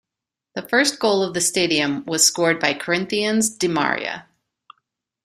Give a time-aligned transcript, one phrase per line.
[0.55, 4.25] The first goal of the stadium was scored by Corinthians' De Maria.